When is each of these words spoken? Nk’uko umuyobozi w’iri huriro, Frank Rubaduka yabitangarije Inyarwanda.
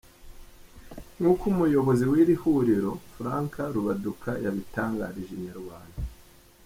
Nk’uko 1.17 1.43
umuyobozi 1.53 2.03
w’iri 2.11 2.35
huriro, 2.41 2.91
Frank 3.13 3.53
Rubaduka 3.73 4.29
yabitangarije 4.43 5.31
Inyarwanda. 5.37 5.99